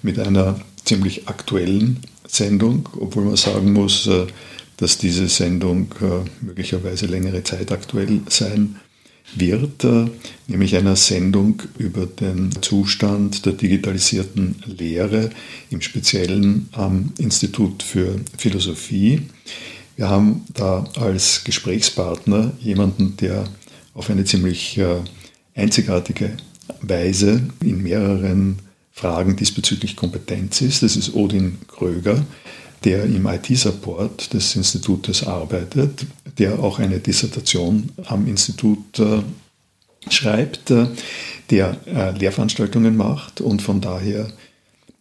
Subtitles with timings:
[0.04, 4.27] mit einer ziemlich aktuellen Sendung, obwohl man sagen muss, äh,
[4.77, 8.80] dass diese Sendung äh, möglicherweise längere Zeit aktuell sein
[9.36, 9.86] wird,
[10.48, 15.30] nämlich einer Sendung über den Zustand der digitalisierten Lehre,
[15.70, 19.21] im Speziellen am Institut für Philosophie.
[19.95, 23.45] Wir haben da als Gesprächspartner jemanden, der
[23.94, 24.98] auf eine ziemlich äh,
[25.55, 26.38] einzigartige
[26.82, 28.59] Weise in mehreren
[28.91, 30.84] Fragen diesbezüglich Kompetenz ist.
[30.84, 32.24] Das ist Odin Kröger
[32.84, 36.05] der im IT-Support des Institutes arbeitet,
[36.40, 39.21] der auch eine Dissertation am Institut äh,
[40.10, 40.88] schreibt, äh,
[41.49, 44.32] der äh, Lehrveranstaltungen macht und von daher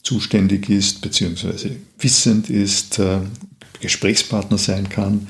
[0.02, 1.72] zuständig ist bzw.
[1.98, 3.20] wissend ist, äh,
[3.80, 5.28] Gesprächspartner sein kann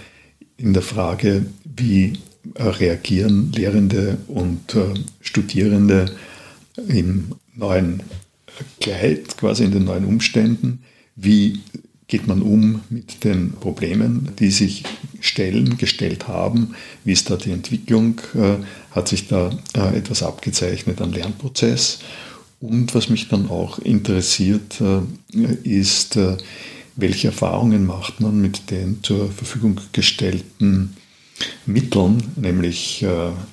[0.57, 2.15] in der Frage, wie
[2.55, 6.15] äh, reagieren Lehrende und äh, Studierende
[6.89, 8.03] im neuen
[8.81, 10.83] Kleid, quasi in den neuen Umständen,
[11.15, 11.61] wie
[12.09, 14.85] geht man um mit den Problemen, die sich
[15.21, 16.75] stellen, gestellt haben?
[17.05, 18.21] Wie ist da die Entwicklung?
[18.35, 21.99] Äh, hat sich da äh, etwas abgezeichnet am Lernprozess?
[22.61, 25.03] Und was mich dann auch interessiert, äh,
[25.62, 26.19] ist,
[26.97, 30.97] welche Erfahrungen macht man mit den zur Verfügung gestellten
[31.67, 33.05] Mitteln, nämlich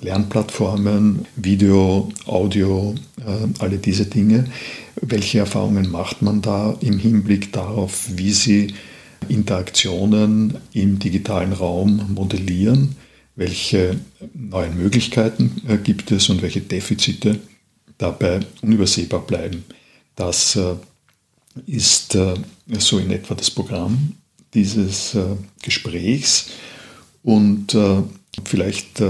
[0.01, 2.95] Lernplattformen, Video, Audio,
[3.59, 4.45] alle diese Dinge.
[5.01, 8.73] Welche Erfahrungen macht man da im Hinblick darauf, wie Sie
[9.27, 12.95] Interaktionen im digitalen Raum modellieren?
[13.35, 13.99] Welche
[14.33, 17.39] neuen Möglichkeiten äh, gibt es und welche Defizite
[17.97, 19.63] dabei unübersehbar bleiben?
[20.15, 20.75] Das äh,
[21.65, 22.35] ist äh,
[22.77, 24.13] so in etwa das Programm
[24.53, 25.17] dieses
[25.63, 26.49] Gesprächs.
[27.23, 27.77] Und
[28.45, 29.01] vielleicht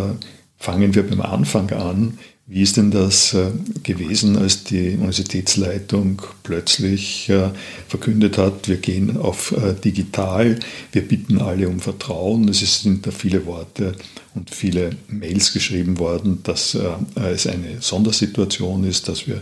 [0.60, 2.18] fangen wir beim Anfang an.
[2.46, 3.52] Wie ist denn das äh,
[3.84, 7.50] gewesen, als die Universitätsleitung plötzlich äh,
[7.88, 10.60] verkündet hat, wir gehen auf äh, digital,
[10.92, 12.50] wir bitten alle um Vertrauen.
[12.50, 13.96] Es sind da viele Worte
[14.36, 16.76] und viele Mails geschrieben worden, dass
[17.16, 19.42] es eine Sondersituation ist, dass wir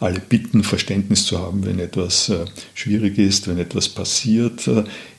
[0.00, 2.32] alle bitten, Verständnis zu haben, wenn etwas
[2.74, 4.70] schwierig ist, wenn etwas passiert.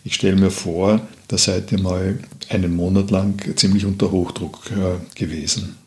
[0.06, 2.18] Ich stelle mir vor, da seid ihr mal
[2.50, 4.60] einen Monat lang ziemlich unter Hochdruck
[5.16, 5.78] gewesen.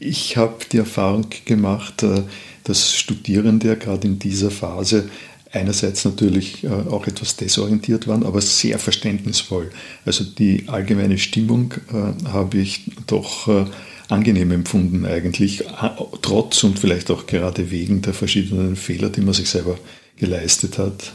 [0.00, 2.22] Ich habe die Erfahrung gemacht, äh,
[2.64, 5.08] dass Studierende gerade in dieser Phase
[5.50, 9.70] einerseits natürlich äh, auch etwas desorientiert waren, aber sehr verständnisvoll.
[10.04, 13.66] Also die allgemeine Stimmung äh, habe ich doch
[14.08, 15.64] angenehm empfunden eigentlich,
[16.22, 19.78] trotz und vielleicht auch gerade wegen der verschiedenen Fehler, die man sich selber
[20.16, 21.12] geleistet hat.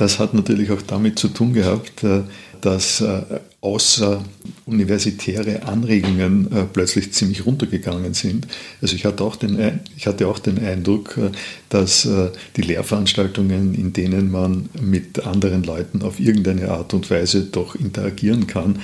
[0.00, 2.22] Das hat natürlich auch damit zu tun gehabt, äh,
[2.62, 3.20] dass äh,
[3.60, 8.46] außeruniversitäre Anregungen äh, plötzlich ziemlich runtergegangen sind.
[8.80, 11.20] Also ich hatte auch den, ich hatte auch den Eindruck,
[11.68, 12.08] dass
[12.56, 18.46] die Lehrveranstaltungen, in denen man mit anderen Leuten auf irgendeine Art und Weise doch interagieren
[18.46, 18.78] kann,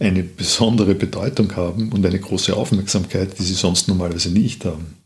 [0.00, 4.98] eine besondere Bedeutung haben und eine große Aufmerksamkeit, die sie sonst normalerweise nicht haben.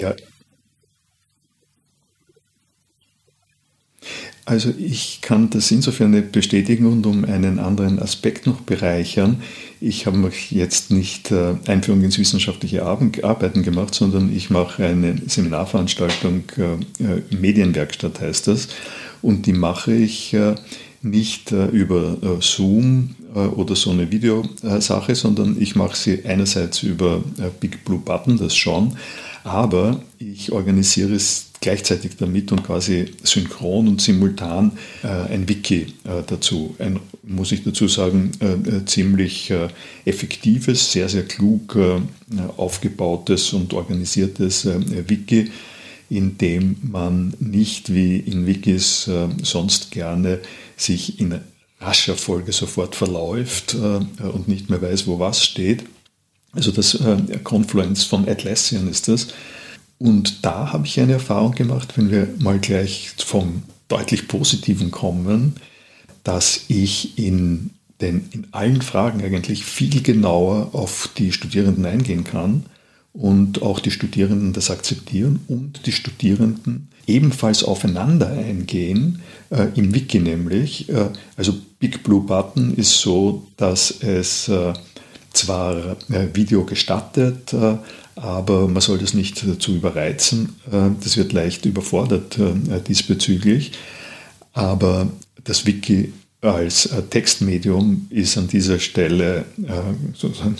[0.00, 0.14] Ja,
[4.50, 9.42] Also ich kann das insofern bestätigen und um einen anderen Aspekt noch bereichern.
[9.80, 16.42] Ich habe jetzt nicht äh, Einführung ins wissenschaftliche Arbeiten gemacht, sondern ich mache eine Seminarveranstaltung,
[16.56, 16.72] äh,
[17.04, 18.66] äh, Medienwerkstatt heißt das,
[19.22, 20.34] und die mache ich
[21.02, 27.22] nicht über Zoom oder so eine Videosache, sondern ich mache sie einerseits über
[27.60, 28.96] Big Blue Button, das schon,
[29.44, 34.72] aber ich organisiere es gleichzeitig damit und quasi synchron und simultan
[35.02, 36.74] äh, ein Wiki äh, dazu.
[36.78, 39.68] Ein, muss ich dazu sagen, äh, äh ziemlich äh,
[40.04, 42.00] effektives, sehr, sehr klug äh,
[42.56, 44.66] aufgebautes und organisiertes
[45.08, 45.50] Wiki,
[46.08, 49.10] in dem man nicht wie in Wikis
[49.42, 50.38] sonst gerne
[50.76, 51.40] sich in
[51.80, 55.84] rascher Folge sofort verläuft und nicht mehr weiß, wo was steht.
[56.52, 56.98] Also das
[57.44, 59.28] Confluence von Atlassian ist das
[60.00, 65.56] und da habe ich eine Erfahrung gemacht, wenn wir mal gleich vom deutlich Positiven kommen,
[66.24, 67.70] dass ich in,
[68.00, 72.64] den, in allen Fragen eigentlich viel genauer auf die Studierenden eingehen kann
[73.12, 79.20] und auch die Studierenden das akzeptieren und die Studierenden ebenfalls aufeinander eingehen,
[79.50, 80.88] äh, im Wiki nämlich.
[80.88, 84.72] Äh, also Big Blue Button ist so, dass es äh,
[85.32, 87.76] zwar äh, Video gestattet, äh,
[88.16, 90.56] aber man soll das nicht zu überreizen.
[90.70, 93.72] Äh, das wird leicht überfordert äh, diesbezüglich.
[94.52, 95.08] Aber
[95.44, 99.44] das Wiki als äh, Textmedium ist an dieser Stelle
[100.14, 100.56] sozusagen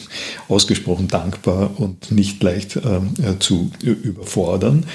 [0.49, 2.79] ausgesprochen dankbar und nicht leicht
[3.39, 4.87] zu überfordern.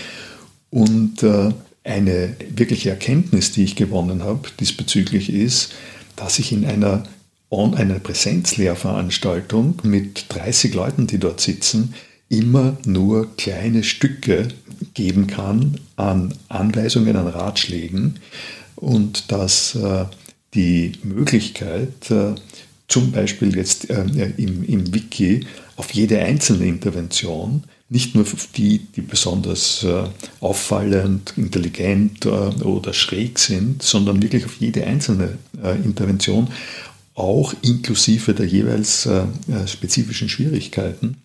[0.70, 1.24] Und
[1.84, 5.74] eine wirkliche Erkenntnis, die ich gewonnen habe diesbezüglich ist,
[6.16, 7.04] dass ich in einer,
[7.76, 11.94] einer Präsenzlehrveranstaltung mit 30 Leuten, die dort sitzen,
[12.30, 14.48] immer nur kleine Stücke
[14.94, 18.20] geben kann an Anweisungen, an Ratschlägen.
[18.76, 20.06] Und dass äh,
[20.54, 22.36] die Möglichkeit, äh,
[22.88, 24.04] zum Beispiel jetzt äh,
[24.38, 29.86] im, Wiki, auf jede einzelne Intervention, nicht nur auf die, die besonders
[30.40, 35.38] auffallend, intelligent oder schräg sind, sondern wirklich auf jede einzelne
[35.84, 36.48] Intervention,
[37.16, 39.10] auch inklusive der jeweils
[39.68, 41.18] spezifischen Schwierigkeiten,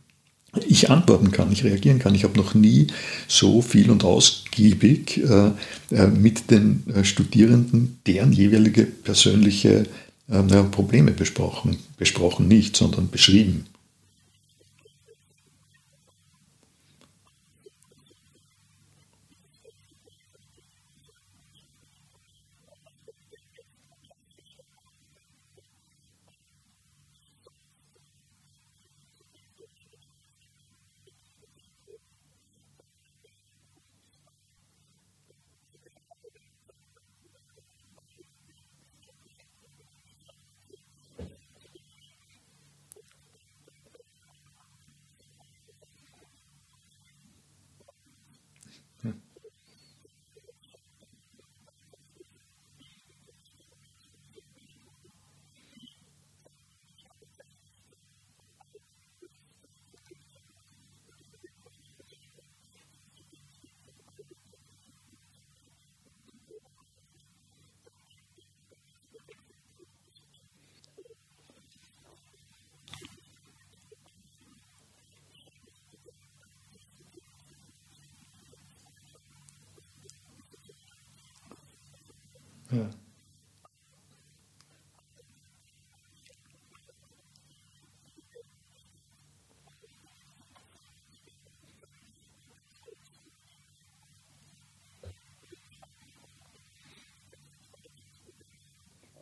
[0.66, 2.14] ich antworten kann, ich reagieren kann.
[2.14, 2.88] Ich habe noch nie
[3.28, 5.50] so viel und ausgiebig äh,
[5.94, 9.86] äh mit den äh, Studierenden deren jeweilige persönliche
[10.28, 11.76] äh, Probleme besprochen.
[11.98, 13.66] Besprochen nicht, sondern beschrieben.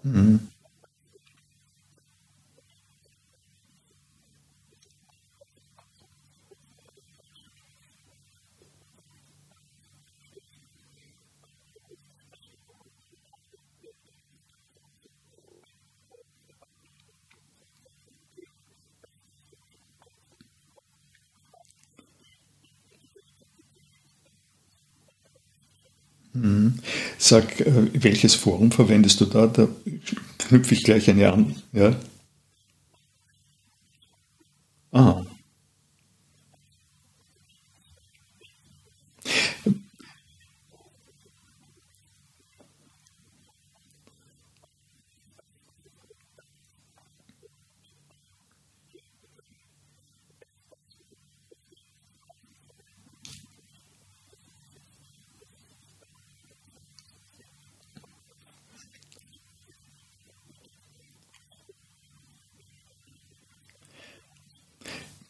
[0.05, 0.39] Mhm.
[27.19, 29.49] Sag, äh, welches Forum verwendest du da?
[29.49, 29.69] Da
[30.39, 31.57] knüpfe ich gleich eine an.
[31.73, 31.97] Ja?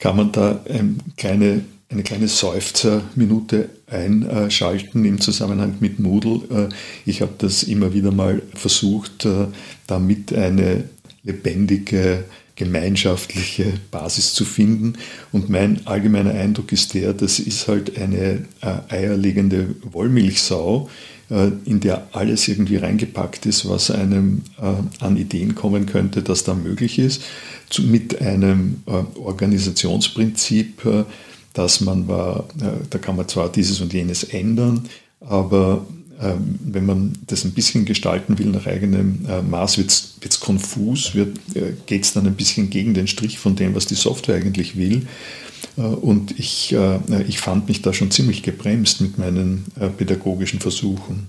[0.09, 6.71] Kann man da eine kleine, eine kleine Seufzerminute einschalten im Zusammenhang mit Moodle.
[7.05, 9.29] Ich habe das immer wieder mal versucht,
[9.87, 10.85] damit eine
[11.25, 12.25] lebendige
[12.57, 14.95] gemeinschaftliche Basis zu finden.
[15.31, 20.91] Und mein allgemeiner Eindruck ist der, das ist halt eine äh, eierlegende Wollmilchsau, äh,
[21.31, 26.55] in der alles irgendwie reingepackt ist, was einem äh, an Ideen kommen könnte, dass da
[26.55, 27.23] möglich ist,
[27.79, 31.05] mit einem äh, Organisationsprinzip, äh,
[31.53, 34.89] dass man war, äh, da kann man zwar dieses und jenes ändern,
[35.21, 35.87] aber
[36.21, 41.15] ähm, wenn man das ein bisschen gestalten will nach eigenem äh, Maß, wird es konfus,
[41.15, 41.27] äh,
[41.87, 45.07] geht es dann ein bisschen gegen den Strich von dem, was die Software eigentlich will.
[45.79, 46.77] Äh, und ich,
[47.29, 49.65] ich fand mich da schon ziemlich gebremst mit meinen
[49.97, 51.29] pädagogischen Versuchen.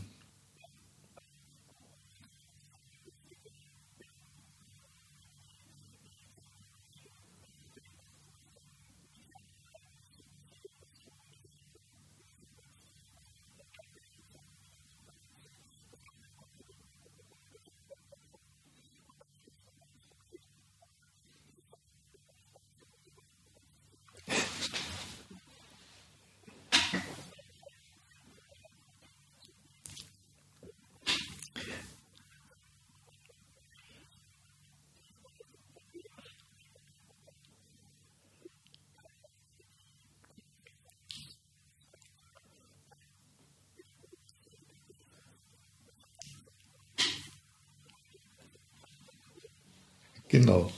[50.29, 50.72] Genau.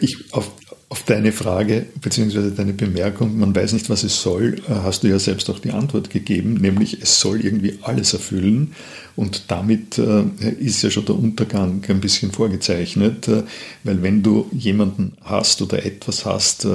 [0.00, 0.52] Ich, auf,
[0.88, 2.50] auf deine Frage bzw.
[2.50, 5.70] deine Bemerkung, man weiß nicht, was es soll, äh, hast du ja selbst auch die
[5.70, 8.74] Antwort gegeben, nämlich es soll irgendwie alles erfüllen
[9.14, 10.24] und damit äh,
[10.58, 13.44] ist ja schon der Untergang ein bisschen vorgezeichnet, äh,
[13.84, 16.66] weil wenn du jemanden hast oder etwas hast,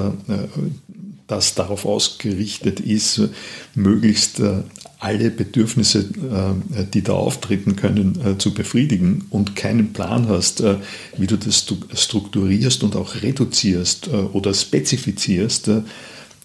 [1.27, 3.21] das darauf ausgerichtet ist,
[3.75, 4.41] möglichst
[5.01, 10.75] alle Bedürfnisse, äh, die da auftreten können, äh, zu befriedigen und keinen Plan hast, äh,
[11.17, 11.65] wie du das
[11.95, 15.71] strukturierst und auch reduzierst oder spezifizierst,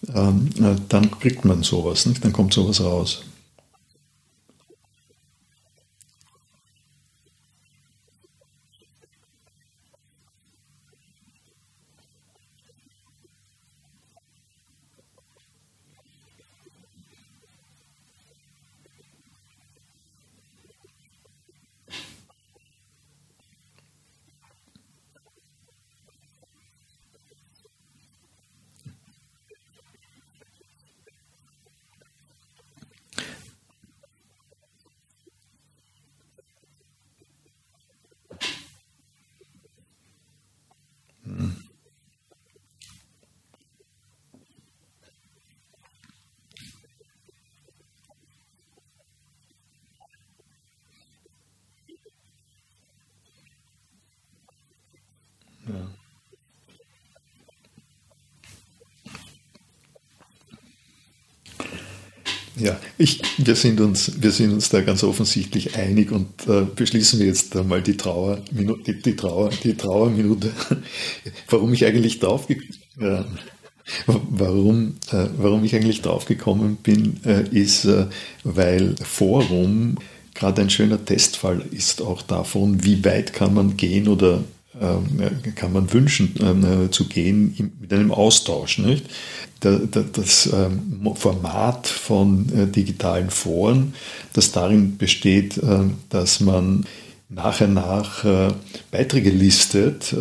[0.03, 3.23] dann kriegt man sowas, dann kommt sowas raus.
[62.59, 67.19] Ja, ich, wir, sind uns, wir sind uns da ganz offensichtlich einig und äh, beschließen
[67.19, 70.53] wir jetzt einmal die, Trauer, die, die, Trauer, die Trauerminute.
[71.51, 72.55] warum ich eigentlich drauf, äh,
[74.07, 78.07] warum, äh, warum ich eigentlich draufgekommen bin, äh, ist, äh,
[78.43, 79.97] weil Forum
[80.35, 84.45] gerade ein schöner Testfall ist auch davon, wie weit kann man gehen oder
[85.55, 88.79] kann man wünschen ähm, zu gehen mit einem Austausch.
[88.79, 89.07] Nicht?
[89.61, 93.95] das ähm, Format von äh, digitalen Foren,
[94.33, 96.85] das darin besteht, äh, dass man
[97.29, 98.49] nachher nach äh,
[98.91, 100.15] Beiträge listet,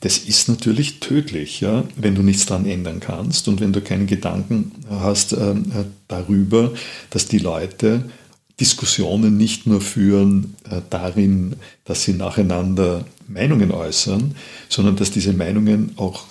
[0.00, 4.06] das ist natürlich tödlich, ja, wenn du nichts daran ändern kannst und wenn du keine
[4.06, 5.36] Gedanken hast
[6.08, 6.72] darüber,
[7.10, 8.10] dass die Leute
[8.60, 10.54] Diskussionen nicht nur führen
[10.90, 14.34] darin, dass sie nacheinander Meinungen äußern,
[14.68, 16.26] sondern dass diese Meinungen auch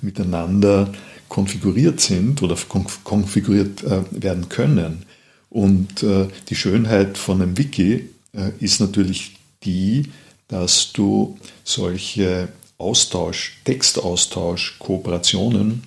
[0.00, 0.92] miteinander
[1.28, 2.56] konfiguriert sind oder
[3.04, 5.04] konfiguriert äh, werden können.
[5.50, 10.04] Und äh, die Schönheit von einem Wiki äh, ist natürlich die,
[10.48, 15.84] dass du solche Austausch, Textaustausch, Kooperationen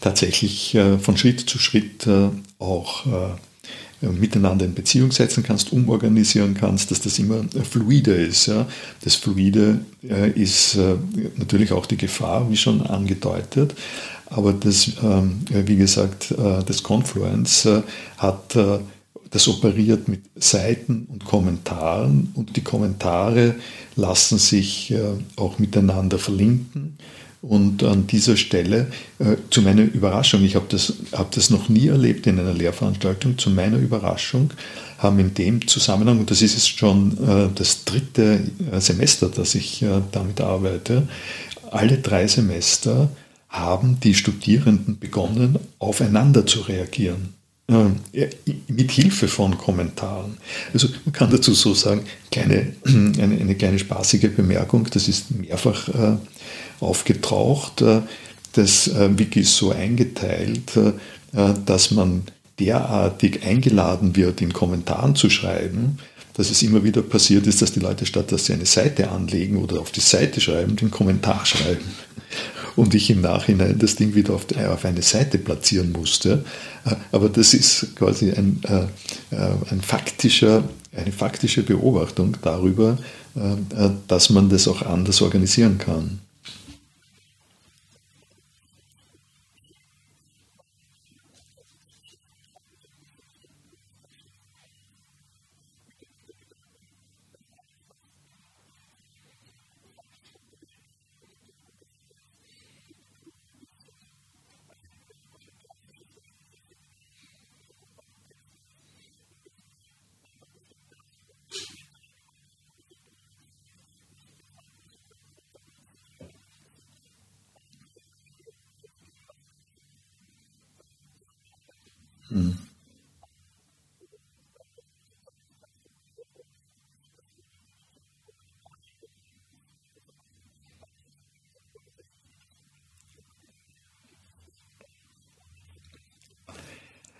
[0.00, 2.06] tatsächlich von Schritt zu Schritt
[2.60, 3.30] auch äh,
[4.00, 8.46] miteinander in Beziehung setzen kannst, umorganisieren kannst, dass das immer fluide ist.
[8.46, 8.66] Ja.
[9.02, 10.96] Das Fluide äh, ist äh,
[11.36, 13.74] natürlich auch die Gefahr, wie schon angedeutet,
[14.26, 17.68] aber das, ähm, wie gesagt, das Confluence
[18.16, 18.56] hat
[19.30, 23.54] das operiert mit Seiten und Kommentaren und die Kommentare
[23.96, 25.00] lassen sich äh,
[25.36, 26.98] auch miteinander verlinken.
[27.42, 31.88] Und an dieser Stelle, äh, zu meiner Überraschung, ich habe das, hab das noch nie
[31.88, 34.50] erlebt in einer Lehrveranstaltung, zu meiner Überraschung
[34.98, 38.40] haben in dem Zusammenhang, und das ist jetzt schon äh, das dritte
[38.78, 41.08] Semester, dass ich damit arbeite,
[41.70, 43.08] alle drei Semester
[43.48, 47.34] haben die Studierenden begonnen, aufeinander zu reagieren.
[47.70, 48.28] Äh,
[48.66, 50.38] mit Hilfe von Kommentaren.
[50.72, 55.88] Also man kann dazu so sagen, kleine, eine, eine kleine spaßige Bemerkung, das ist mehrfach
[55.88, 56.16] äh,
[56.80, 57.82] aufgetaucht.
[57.82, 58.02] Äh,
[58.52, 60.92] das äh, Wiki ist so eingeteilt, äh,
[61.64, 62.22] dass man
[62.58, 65.98] derartig eingeladen wird, in Kommentaren zu schreiben,
[66.34, 69.56] dass es immer wieder passiert ist, dass die Leute statt dass sie eine Seite anlegen
[69.56, 71.84] oder auf die Seite schreiben, den Kommentar schreiben
[72.76, 76.44] und ich im Nachhinein das Ding wieder auf, eine Seite platzieren musste.
[77.12, 78.60] Aber das ist quasi ein,
[79.32, 80.64] ein faktischer,
[80.94, 82.96] eine faktische Beobachtung darüber,
[84.06, 86.20] dass man das auch anders organisieren kann.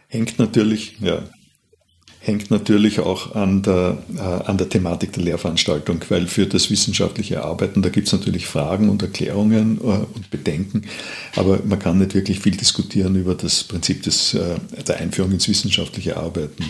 [0.09, 1.23] Hängt natürlich, ja,
[2.31, 7.45] hängt natürlich auch an der, äh, an der Thematik der Lehrveranstaltung, weil für das wissenschaftliche
[7.45, 10.83] Arbeiten, da gibt es natürlich Fragen und Erklärungen äh, und Bedenken,
[11.37, 15.49] aber man kann nicht wirklich viel diskutieren über das Prinzip des, äh, der Einführung ins
[15.49, 16.65] wissenschaftliche Arbeiten.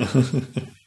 [0.00, 0.06] Ja.
[0.54, 0.79] ja.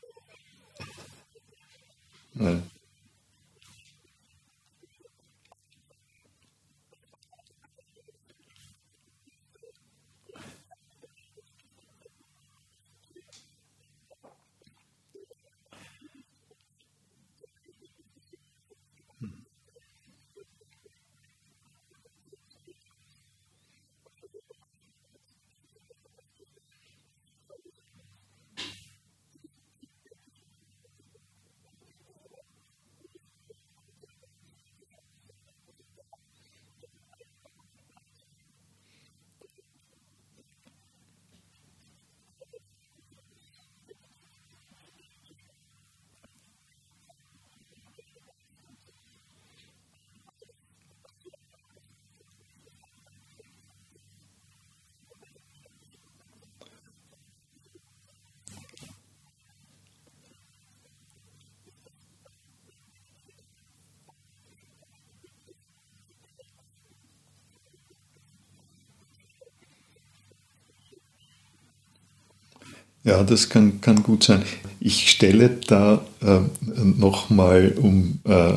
[73.03, 74.43] Ja, das kann, kann gut sein.
[74.79, 76.39] Ich stelle da äh,
[76.83, 78.53] nochmal, um, äh,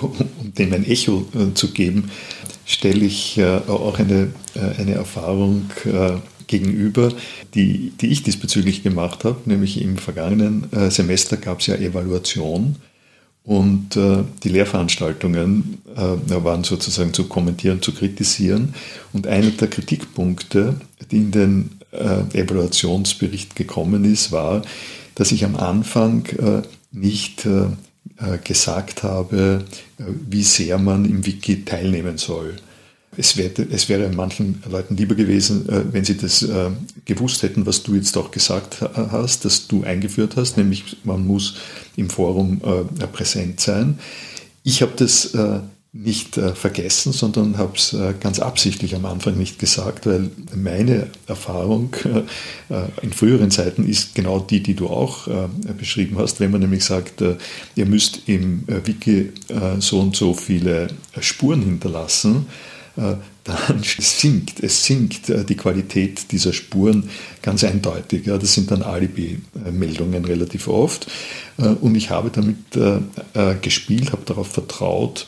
[0.00, 0.12] um
[0.58, 2.10] dem ein Echo äh, zu geben,
[2.66, 6.12] stelle ich äh, auch eine, äh, eine Erfahrung äh,
[6.46, 7.12] gegenüber,
[7.54, 12.76] die, die ich diesbezüglich gemacht habe, nämlich im vergangenen äh, Semester gab es ja Evaluation
[13.44, 18.74] und äh, die Lehrveranstaltungen äh, waren sozusagen zu kommentieren, zu kritisieren.
[19.12, 20.74] Und einer der Kritikpunkte,
[21.10, 24.62] die in den äh, Evaluationsbericht gekommen ist, war,
[25.14, 27.64] dass ich am Anfang äh, nicht äh,
[28.16, 29.64] äh, gesagt habe,
[29.98, 32.56] wie sehr man im Wiki teilnehmen soll.
[33.16, 36.46] Es wäre, es wäre manchen Leuten lieber gewesen, wenn sie das
[37.04, 41.56] gewusst hätten, was du jetzt auch gesagt hast, dass du eingeführt hast, nämlich man muss
[41.96, 42.60] im Forum
[43.12, 43.98] präsent sein.
[44.62, 45.36] Ich habe das
[45.92, 51.08] nicht äh, vergessen, sondern habe es äh, ganz absichtlich am Anfang nicht gesagt, weil meine
[51.26, 52.18] Erfahrung äh,
[52.74, 56.38] äh in früheren Zeiten ist genau die, die du auch äh, beschrieben hast.
[56.38, 57.36] Wenn man nämlich sagt, äh,
[57.74, 59.30] ihr müsst im Wiki
[59.78, 60.88] so und so viele
[61.20, 62.46] Spuren hinterlassen,
[62.96, 67.08] dann sinkt, es sinkt die Qualität dieser Spuren
[67.42, 68.24] ganz eindeutig.
[68.24, 71.06] Das sind dann Alibi-Meldungen relativ oft.
[71.56, 72.56] Und ich habe damit
[73.62, 75.26] gespielt, habe darauf vertraut,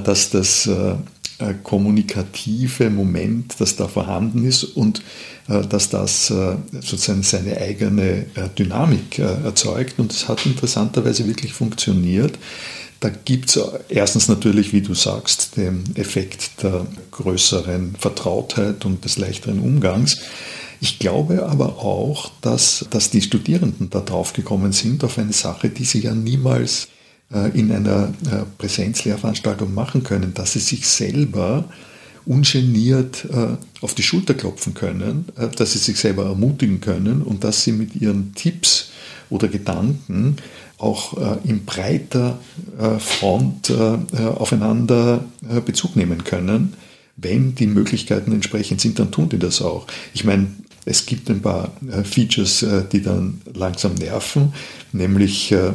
[0.00, 0.94] dass das äh,
[1.40, 5.02] äh, kommunikative Moment, das da vorhanden ist und
[5.48, 9.98] äh, dass das äh, sozusagen seine eigene äh, Dynamik äh, erzeugt.
[9.98, 12.38] Und es hat interessanterweise wirklich funktioniert.
[13.00, 19.16] Da gibt es erstens natürlich, wie du sagst, den Effekt der größeren Vertrautheit und des
[19.16, 20.20] leichteren Umgangs.
[20.82, 25.70] Ich glaube aber auch, dass, dass die Studierenden da drauf gekommen sind auf eine Sache,
[25.70, 26.88] die sie ja niemals
[27.54, 31.64] in einer äh, Präsenzlehrveranstaltung machen können, dass sie sich selber
[32.26, 37.64] ungeniert äh, auf die Schulter klopfen können, dass sie sich selber ermutigen können und dass
[37.64, 38.90] sie mit ihren Tipps
[39.30, 40.36] oder Gedanken
[40.76, 42.38] auch in breiter
[42.98, 45.24] Front aufeinander
[45.64, 46.74] Bezug nehmen können.
[47.16, 49.86] Wenn die Möglichkeiten entsprechend sind, dann tun die das auch.
[50.14, 50.48] Ich meine,
[50.84, 54.54] es gibt ein paar äh, Features, äh, die dann langsam nerven,
[54.92, 55.72] nämlich äh,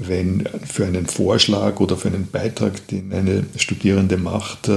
[0.00, 4.70] wenn für einen Vorschlag oder für einen Beitrag, den eine Studierende macht,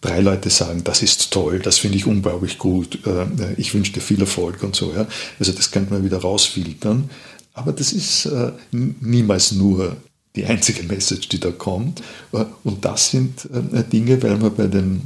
[0.00, 3.00] drei Leute sagen, das ist toll, das finde ich unglaublich gut,
[3.56, 4.94] ich wünsche dir viel Erfolg und so.
[5.38, 7.10] Also das könnte man wieder rausfiltern.
[7.52, 8.28] Aber das ist
[8.70, 9.96] niemals nur
[10.40, 12.02] die einzige Message, die da kommt.
[12.64, 13.48] Und das sind
[13.92, 15.02] Dinge, weil wir bei den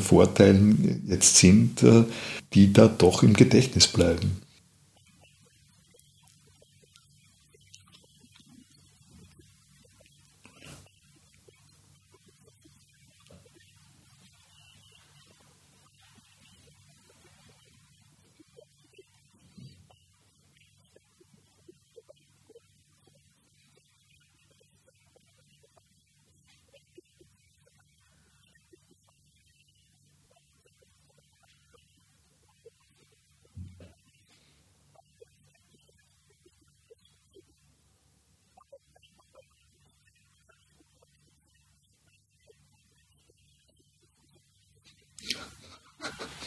[0.00, 1.84] Vorteilen jetzt sind,
[2.54, 4.32] die da doch im Gedächtnis bleiben.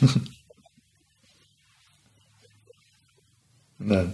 [3.78, 4.06] 那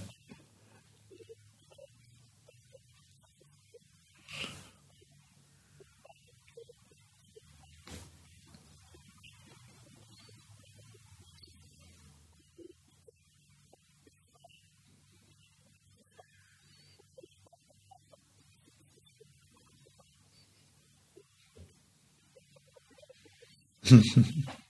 [23.89, 24.60] 哼哼哼。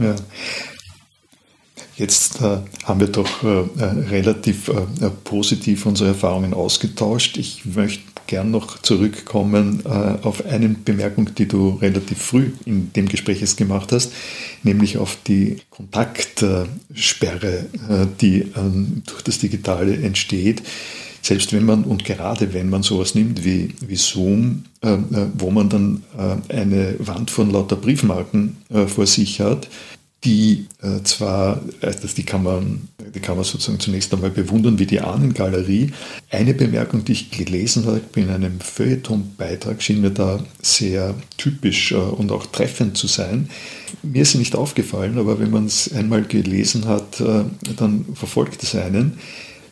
[0.00, 0.16] Ja.
[1.96, 7.36] Jetzt äh, haben wir doch äh, äh relativ äh, positiv unsere Erfahrungen ausgetauscht.
[7.36, 9.88] Ich möchte gern noch zurückkommen äh,
[10.22, 14.12] auf eine Bemerkung, die du relativ früh in dem Gespräch jetzt gemacht hast,
[14.62, 20.62] nämlich auf die Kontaktsperre, äh, die ähm, durch das Digitale entsteht.
[21.30, 24.96] Selbst wenn man und gerade wenn man sowas nimmt wie, wie Zoom, äh,
[25.34, 26.02] wo man dann
[26.48, 28.56] eine Wand von lauter Briefmarken
[28.88, 29.68] vor sich hat,
[30.24, 34.84] die äh, zwar, also die kann, man, die kann man sozusagen zunächst einmal bewundern wie
[34.84, 35.92] die Ahnengalerie.
[36.30, 41.96] Eine Bemerkung, die ich gelesen habe in einem Feuilleton-Beitrag, schien mir da sehr typisch äh,
[41.96, 43.48] und auch treffend zu sein.
[44.02, 47.44] Mir ist sie nicht aufgefallen, aber wenn man es einmal gelesen hat, äh,
[47.76, 49.18] dann verfolgt es einen.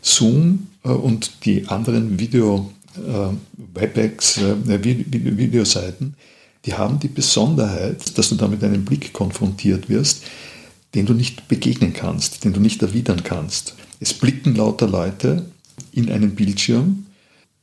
[0.02, 3.34] Zoom äh, und die anderen Video, äh,
[3.74, 6.14] Webex, äh, Videoseiten,
[6.64, 10.24] die haben die Besonderheit, dass du da mit einem Blick konfrontiert wirst,
[10.94, 13.74] den du nicht begegnen kannst, den du nicht erwidern kannst.
[14.00, 15.46] Es blicken lauter Leute
[15.92, 17.06] in einen Bildschirm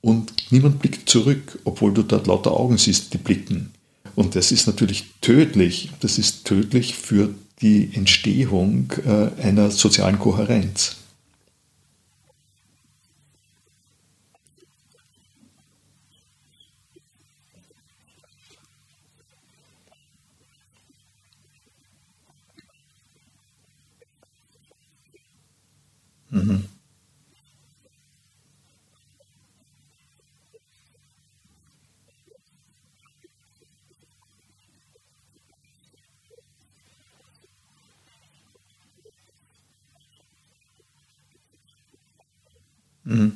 [0.01, 3.71] und niemand blickt zurück, obwohl du dort lauter Augen siehst, die blicken.
[4.15, 5.89] Und das ist natürlich tödlich.
[5.99, 8.93] Das ist tödlich für die Entstehung
[9.41, 10.97] einer sozialen Kohärenz.
[26.31, 26.65] Mhm.
[43.05, 43.31] Mhm.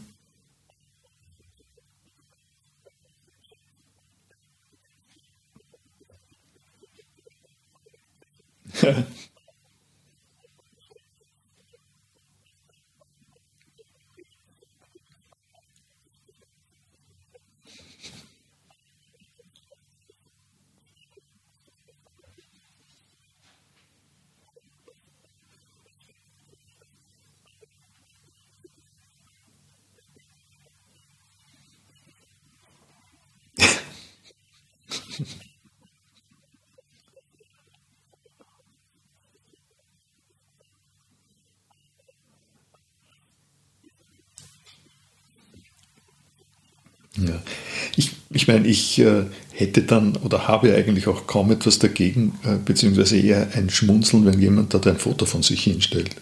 [47.27, 47.41] Ja.
[47.97, 52.55] Ich, ich meine, ich äh, hätte dann oder habe eigentlich auch kaum etwas dagegen, äh,
[52.63, 56.15] beziehungsweise eher ein Schmunzeln, wenn jemand dort ein Foto von sich hinstellt.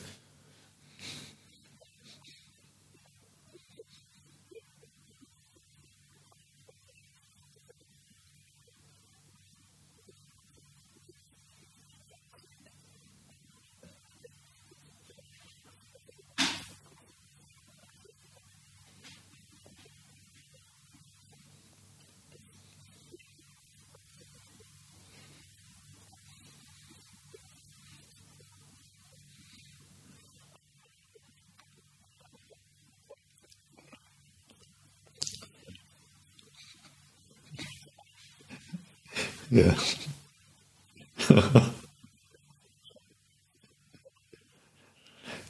[39.50, 39.76] Ja.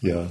[0.01, 0.27] ja.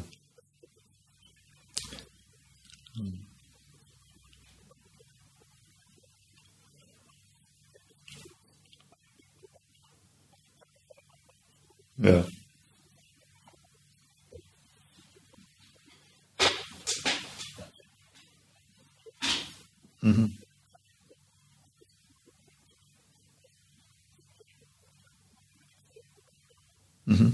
[11.98, 12.24] Ja.
[20.02, 20.37] Mhm.
[27.07, 27.33] Mhm.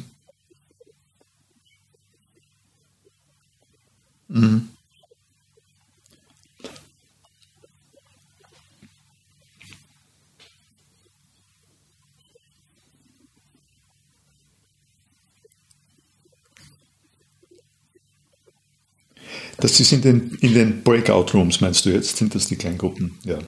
[4.29, 4.69] Mhm.
[19.63, 22.17] Das ist in den, in den Breakout Rooms, meinst du jetzt?
[22.17, 23.17] Sind das die Kleingruppen?
[23.23, 23.39] Ja.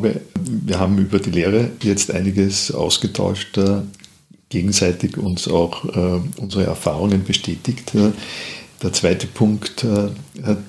[0.00, 3.80] Glaube, wir haben über die Lehre jetzt einiges ausgetauscht, äh,
[4.48, 7.92] gegenseitig uns auch äh, unsere Erfahrungen bestätigt.
[8.80, 10.10] Der zweite Punkt, äh,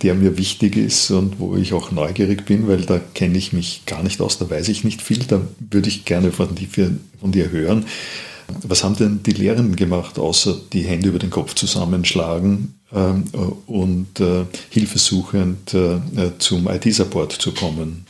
[0.02, 3.84] der mir wichtig ist und wo ich auch neugierig bin, weil da kenne ich mich
[3.86, 7.86] gar nicht aus, da weiß ich nicht viel, da würde ich gerne von dir hören.
[8.64, 13.26] Was haben denn die Lehrenden gemacht, außer die Hände über den Kopf zusammenschlagen ähm,
[13.68, 14.20] und
[14.72, 15.70] hilfesuchend
[16.40, 18.08] zum IT-Support zu kommen?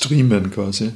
[0.00, 0.92] Streamen quasi.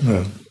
[0.00, 0.41] да.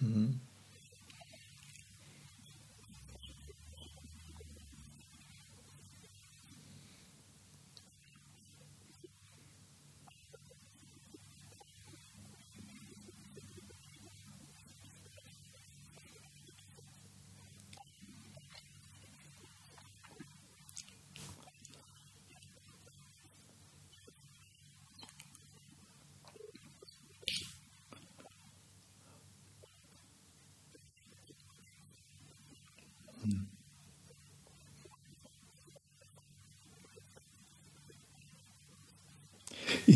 [0.00, 0.06] Ja.
[0.08, 0.47] Mhm.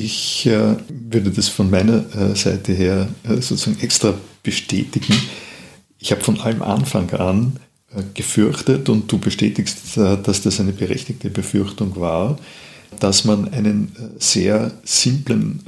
[0.04, 5.14] Ich äh, würde das von meiner äh, Seite her äh, sozusagen extra bestätigen.
[6.00, 7.52] Ich habe von allem Anfang an
[8.14, 12.38] gefürchtet und du bestätigst, dass das eine berechtigte Befürchtung war,
[12.98, 15.60] dass man einen sehr simplen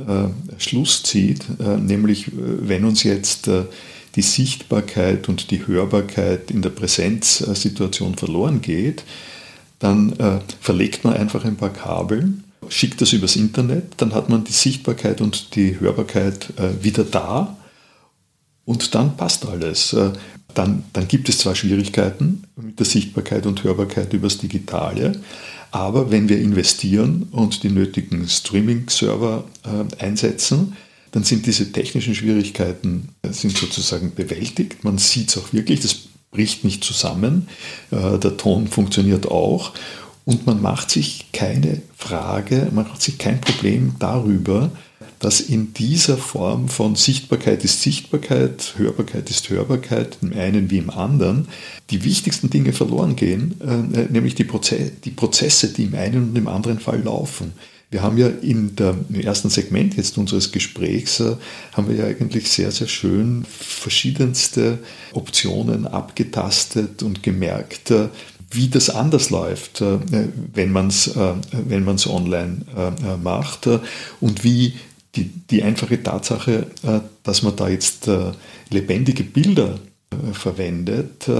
[0.57, 3.51] Schluss zieht, nämlich wenn uns jetzt
[4.17, 9.05] die Sichtbarkeit und die Hörbarkeit in der Präsenzsituation verloren geht,
[9.79, 12.39] dann verlegt man einfach ein paar Kabel
[12.69, 17.57] schickt das übers Internet, dann hat man die Sichtbarkeit und die Hörbarkeit äh, wieder da
[18.65, 19.93] und dann passt alles.
[19.93, 20.11] Äh,
[20.55, 25.21] dann, dann gibt es zwar Schwierigkeiten mit der Sichtbarkeit und Hörbarkeit übers Digitale,
[25.71, 30.77] aber wenn wir investieren und die nötigen Streaming-Server äh, einsetzen,
[31.11, 34.83] dann sind diese technischen Schwierigkeiten sind sozusagen bewältigt.
[34.83, 35.97] Man sieht es auch wirklich, das
[36.33, 37.47] bricht nicht zusammen.
[37.93, 39.75] Der Ton funktioniert auch
[40.25, 44.71] und man macht sich keine Frage, man macht sich kein Problem darüber,
[45.19, 50.91] dass in dieser Form von Sichtbarkeit ist Sichtbarkeit, Hörbarkeit ist Hörbarkeit, im einen wie im
[50.91, 51.49] anderen,
[51.91, 56.37] die wichtigsten Dinge verloren gehen, äh, nämlich die, Proze die Prozesse, die im einen und
[56.37, 57.53] im anderen Fall laufen.
[57.91, 61.37] Wir haben ja in der, im ersten Segment jetzt unseres Gesprächs, äh,
[61.73, 64.79] haben wir ja eigentlich sehr, sehr schön verschiedenste
[65.13, 68.09] Optionen abgetastet und gemerkt, äh,
[68.55, 69.99] wie das anders läuft, äh,
[70.53, 73.69] wenn man es äh, wenn man's online äh, macht
[74.21, 74.75] und wie
[75.15, 76.67] die, die einfache Tatsache,
[77.23, 78.11] dass man da jetzt
[78.71, 79.79] lebendige Bilder
[80.33, 81.31] verwendet,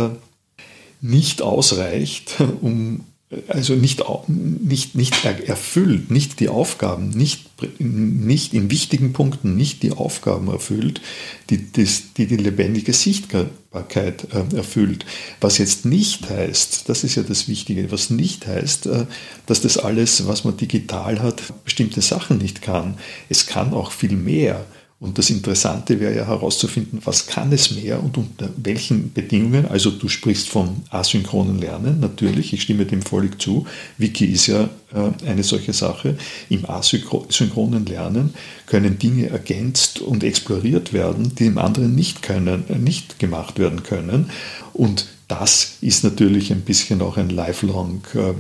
[1.01, 3.01] nicht ausreicht, um
[3.49, 7.51] also nicht, nicht, nicht erfüllt, nicht die Aufgaben, nicht,
[7.81, 11.01] nicht in wichtigen Punkten nicht die Aufgaben erfüllt,
[11.51, 15.07] die das, die, die lebendige Sichtbarkeit äh, erfüllt.
[15.41, 19.07] Was jetzt nicht heißt, das ist ja das Wichtige, was nicht heißt, äh,
[19.47, 22.99] dass das alles, was man digital hat, bestimmte Sachen nicht kann.
[23.29, 24.67] Es kann auch viel mehr.
[25.01, 29.67] Und das Interessante wäre ja herauszufinden, was kann es mehr und unter welchen Bedingungen.
[29.67, 33.67] Also du sprichst vom asynchronen Lernen, natürlich, ich stimme dem völlig zu.
[33.99, 36.17] Wiki ist ja äh, eine solche Sache.
[36.49, 38.35] Im asynchronen Lernen
[38.67, 43.83] können Dinge ergänzt und exploriert werden, die im anderen nicht, können, äh, nicht gemacht werden
[43.83, 44.31] können.
[44.73, 48.35] Und das ist natürlich ein bisschen auch ein lifelong äh,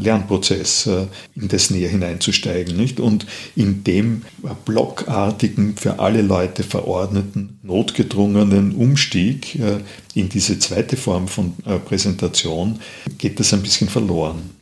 [0.00, 2.76] Lernprozess, äh, in das näher hineinzusteigen.
[2.76, 3.00] Nicht?
[3.00, 3.26] Und
[3.56, 4.22] in dem
[4.64, 9.78] blockartigen, für alle Leute verordneten, notgedrungenen Umstieg äh,
[10.14, 11.54] in diese zweite Form von
[11.84, 12.80] Präsentation
[13.18, 14.57] geht das ein bisschen verloren.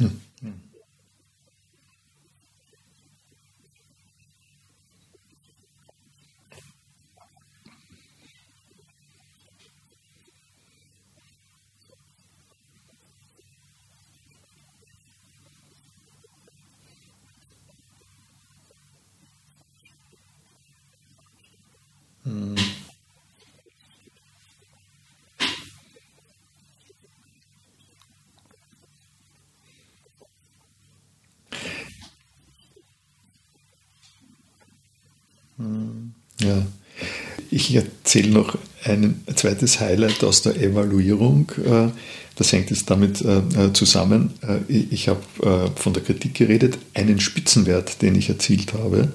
[0.00, 0.29] Hm.
[36.40, 36.66] Ja.
[37.50, 41.50] Ich erzähle noch ein zweites Highlight aus der Evaluierung.
[41.64, 41.88] Äh,
[42.36, 44.32] das hängt jetzt damit äh, äh, zusammen.
[44.68, 45.20] Ich habe
[45.74, 49.12] von der Kritik geredet, einen Spitzenwert, den ich erzielt habe.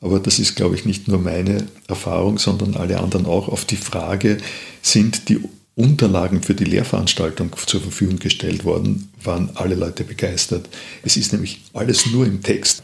[0.00, 3.48] Aber das ist, glaube ich, nicht nur meine Erfahrung, sondern alle anderen auch.
[3.48, 4.38] Auf die Frage,
[4.82, 5.40] sind die
[5.76, 10.68] Unterlagen für die Lehrveranstaltung zur Verfügung gestellt worden, waren alle Leute begeistert.
[11.02, 12.82] Es ist nämlich alles nur im Text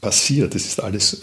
[0.00, 0.54] passiert.
[0.54, 1.20] Es ist alles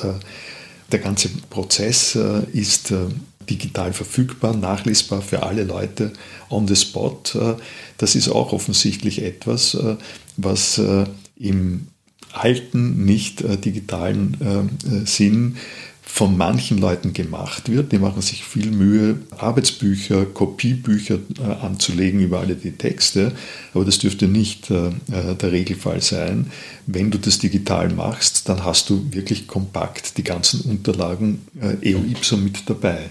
[0.92, 3.08] der ganze Prozess äh, ist äh,
[3.50, 6.14] digital verfügbar, nachlesbar für alle Leute
[6.50, 7.22] on the spot.
[7.36, 7.56] Äh,
[7.98, 9.76] das ist auch offensichtlich etwas,
[10.36, 10.80] was
[11.36, 11.88] im
[12.32, 15.58] alten, nicht digitalen Sinn
[16.08, 17.92] von manchen Leuten gemacht wird.
[17.92, 23.34] Die machen sich viel Mühe, Arbeitsbücher, Kopiebücher äh, anzulegen über alle die Texte,
[23.74, 26.50] aber das dürfte nicht äh, äh, der Regelfall sein.
[26.86, 31.42] Wenn du das digital machst, dann hast du wirklich kompakt die ganzen Unterlagen
[31.82, 33.10] eo ipso mit dabei.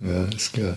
[0.00, 0.76] Ja, ist klar.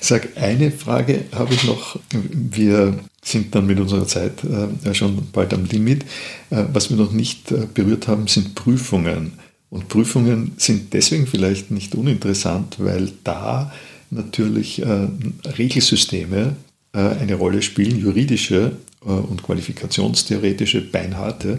[0.00, 1.98] Sag, eine Frage habe ich noch.
[2.12, 6.04] Wir sind dann mit unserer Zeit äh, schon bald am Limit.
[6.50, 9.32] Äh, was wir noch nicht äh, berührt haben, sind Prüfungen.
[9.68, 13.72] Und Prüfungen sind deswegen vielleicht nicht uninteressant, weil da
[14.10, 15.08] natürlich äh,
[15.58, 16.56] Regelsysteme
[16.92, 21.58] äh, eine Rolle spielen, juridische äh, und qualifikationstheoretische Beinharte,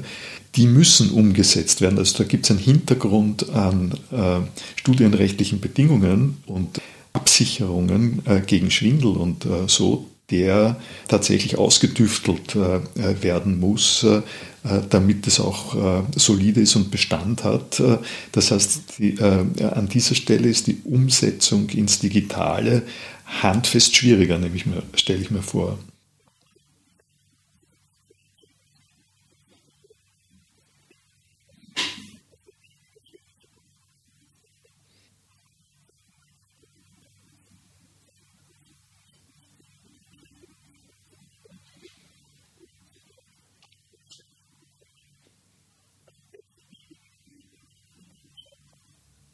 [0.55, 1.97] die müssen umgesetzt werden.
[1.97, 4.39] Also da gibt es einen Hintergrund an äh,
[4.75, 6.81] studienrechtlichen Bedingungen und
[7.13, 10.77] Absicherungen äh, gegen Schwindel und äh, so, der
[11.09, 12.55] tatsächlich ausgetüftelt
[12.95, 14.05] werden muss,
[14.89, 17.79] damit es auch äh, solide ist und Bestand hat.
[17.79, 17.97] Äh,
[18.31, 22.83] das heißt, die, an dieser Stelle ist die Umsetzung ins Digitale
[23.25, 24.39] handfest schwieriger,
[24.95, 25.79] stelle ich mir vor.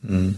[0.03, 0.35] Mhm.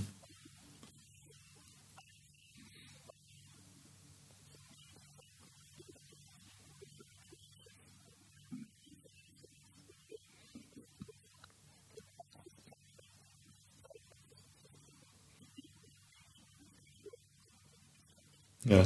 [18.66, 18.86] Ja.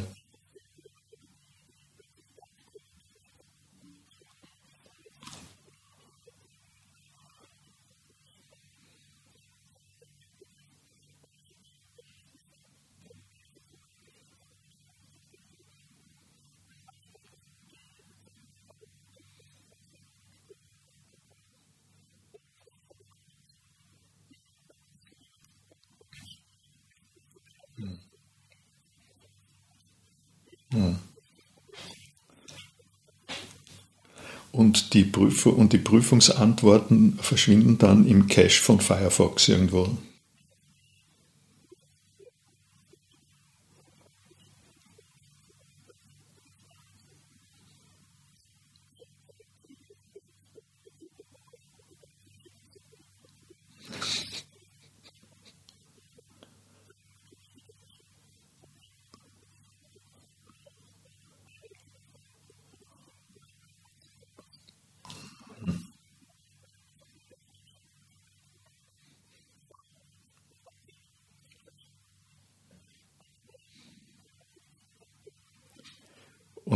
[34.53, 39.89] Und die, Prüf und die Prüfungsantworten verschwinden dann im Cache von Firefox irgendwo.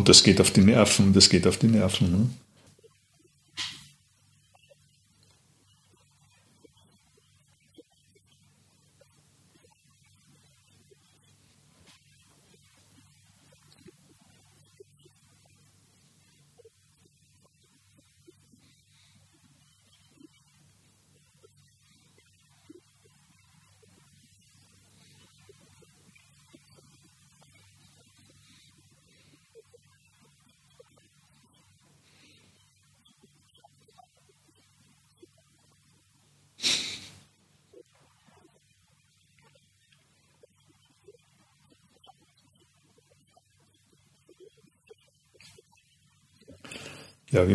[0.07, 2.11] Das geht auf die Nerven, das geht auf die Nerven.
[2.11, 2.29] Ne?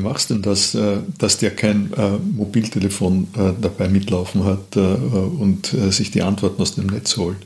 [0.03, 5.67] Machst du denn das, äh, dass der kein äh, Mobiltelefon äh, dabei mitlaufen hat und
[5.91, 7.37] sich die Antworten aus dem Netz holt?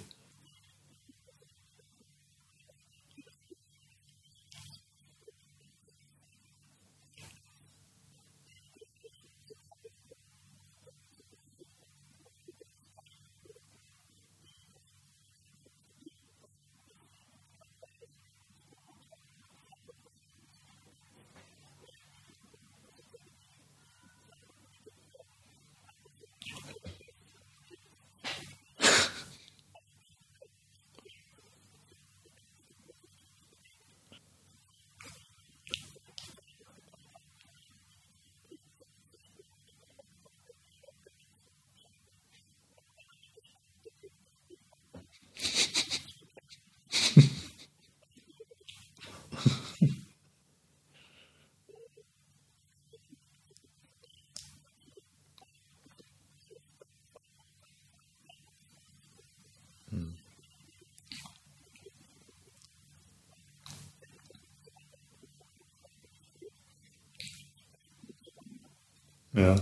[69.37, 69.55] Ja,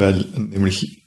[0.00, 1.02] weil nämlich,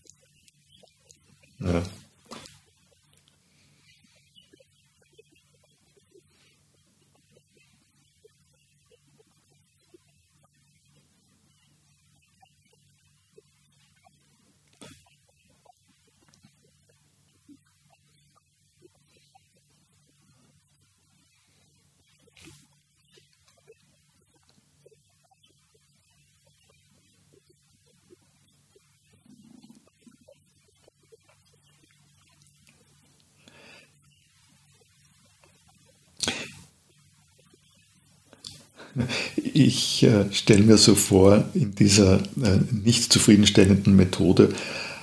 [39.35, 44.49] Ich äh, stelle mir so vor, in dieser äh, nicht zufriedenstellenden Methode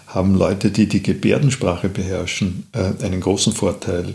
[0.07, 4.15] haben Leute, die die Gebärdensprache beherrschen, äh, einen großen Vorteil.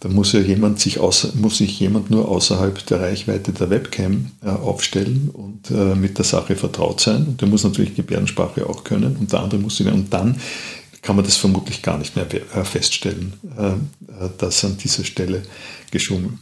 [0.00, 4.32] Da muss ja jemand sich, außer, muss sich jemand nur außerhalb der Reichweite der Webcam
[4.42, 7.24] äh, aufstellen und äh, mit der Sache vertraut sein.
[7.26, 9.84] Und der muss natürlich Gebärdensprache auch können und der andere muss sie.
[9.84, 10.38] Und dann
[11.00, 13.34] kann man das vermutlich gar nicht mehr äh, feststellen,
[14.38, 15.42] dass an dieser Stelle
[15.90, 16.32] geschummelt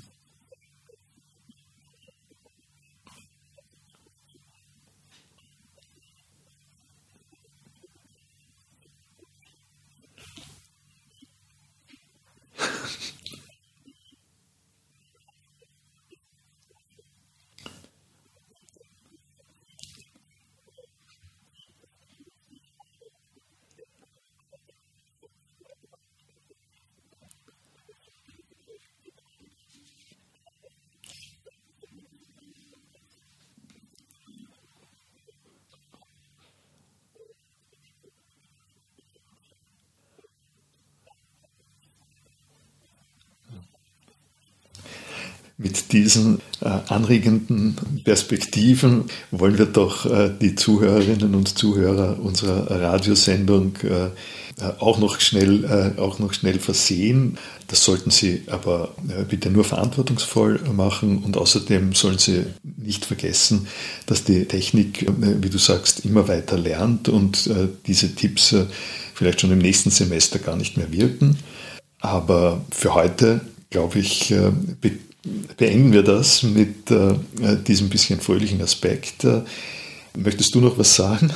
[45.63, 53.77] Mit diesen äh, anregenden Perspektiven wollen wir doch äh, die Zuhörerinnen und Zuhörer unserer Radiosendung
[53.83, 54.09] äh,
[54.79, 57.39] auch, noch schnell, äh, auch noch schnell versehen.
[57.69, 63.67] Das sollten Sie aber äh, bitte nur verantwortungsvoll machen und außerdem sollen Sie nicht vergessen,
[64.07, 67.51] dass die Technik, äh, wie du sagst, immer weiter lernt und
[67.87, 68.55] diese Tipps
[69.15, 71.39] vielleicht schon im nächsten Semester gar nicht mehr wirken.
[71.99, 73.41] Aber für heute,
[73.71, 74.35] glaube ich,
[75.57, 77.15] beenden wir das mit äh,
[77.67, 79.25] diesem bisschen fröhlichen Aspekt.
[79.25, 79.43] Äh,
[80.17, 81.31] möchtest du noch was sagen?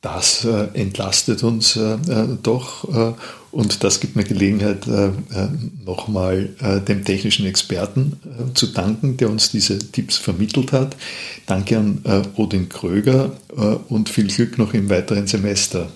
[0.00, 3.14] Das äh, entlastet uns äh, äh doch äh,
[3.50, 5.10] und das gibt mir Gelegenheit, äh,
[5.86, 6.50] nochmal
[6.86, 8.20] dem technischen Experten
[8.52, 10.94] zu danken, der uns diese Tipps vermittelt hat.
[11.46, 12.02] Danke an
[12.36, 13.32] Odin Kröger
[13.88, 15.88] und viel Glück noch im weiteren Semester.